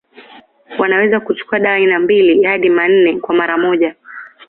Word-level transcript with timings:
Wanaweza 0.79 1.19
kuchukua 1.19 1.59
dawa 1.59 1.75
aina 1.75 1.99
mbili 1.99 2.43
hadi 2.43 2.69
manne 2.69 3.17
kwa 3.19 3.35
mara 3.35 3.57
moja 3.57 3.95